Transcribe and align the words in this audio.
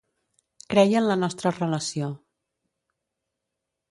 Creia 0.73 1.01
en 1.01 1.09
la 1.09 1.17
nostra 1.25 1.51
relació. 1.57 2.09